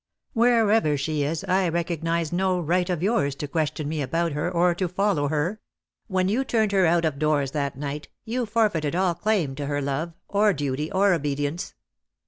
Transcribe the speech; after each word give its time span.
"Wherever 0.33 0.97
she 0.97 1.21
is, 1.21 1.43
I 1.43 1.69
recognize 1.69 2.33
no 2.33 2.59
right 2.59 2.89
of 2.89 3.03
yours 3.03 3.35
to 3.35 3.47
question 3.47 3.87
me 3.87 4.01
about 4.01 4.31
her, 4.31 4.49
or 4.49 4.73
to 4.73 4.87
follow 4.87 5.27
her. 5.27 5.59
When 6.07 6.27
you 6.27 6.43
turned 6.43 6.71
her 6.71 6.87
out 6.87 7.05
of 7.05 7.19
doors 7.19 7.51
that 7.51 7.77
night, 7.77 8.07
you 8.25 8.47
forfeited 8.47 8.95
all 8.95 9.13
claim 9.13 9.53
to 9.57 9.67
her 9.67 9.79
love, 9.79 10.13
or 10.27 10.53
duty, 10.53 10.91
or 10.91 11.13
obedience." 11.13 11.75